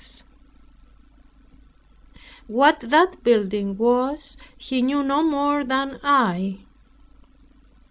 What 2.47 2.79
that 2.79 3.21
building 3.23 3.77
was 3.77 4.35
he 4.57 4.81
knew 4.81 5.03
no 5.03 5.21
more 5.21 5.63
than 5.63 5.99
I. 6.01 6.61